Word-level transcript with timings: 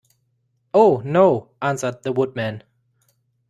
"Oh, 0.73 1.03
no;" 1.05 1.51
answered 1.61 2.01
the 2.01 2.11
Woodman. 2.11 2.63